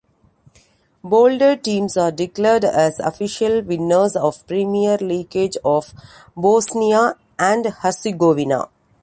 [1.03, 5.93] Bolded teams are declared as official winners of Premier league of
[6.35, 8.67] Bosnia and Herzegovina.